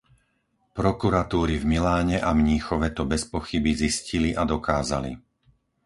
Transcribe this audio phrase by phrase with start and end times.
[0.77, 5.11] Prokuratúry v Miláne a Mníchove to bez pochyby zistili a dokázali.